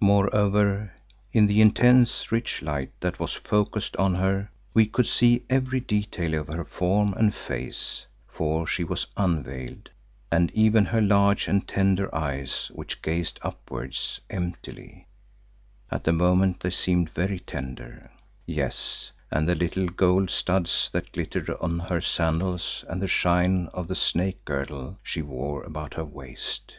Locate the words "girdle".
24.44-24.98